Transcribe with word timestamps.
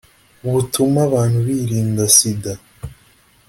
butuma 0.51 0.99
abantu 1.07 1.37
birinda 1.47 2.05
sida. 2.17 2.53